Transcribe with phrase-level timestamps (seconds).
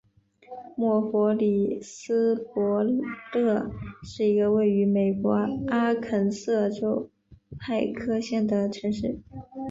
[0.75, 3.69] 默弗里斯伯勒
[4.01, 5.29] 是一个位于美国
[5.67, 7.11] 阿肯色州
[7.59, 9.19] 派克县的城市。